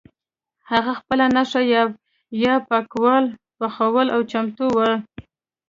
[0.71, 1.61] هغه خپله نښه
[2.43, 3.25] یا پکول
[3.57, 4.91] پخول او چمتو وو.